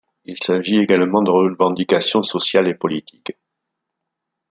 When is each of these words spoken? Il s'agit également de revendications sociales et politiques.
Il 0.25 0.35
s'agit 0.43 0.79
également 0.79 1.21
de 1.21 1.29
revendications 1.29 2.23
sociales 2.23 2.67
et 2.67 2.73
politiques. 2.73 3.33